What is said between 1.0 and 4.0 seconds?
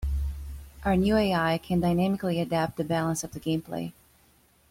AI can dynamically adapt the balance of the gameplay.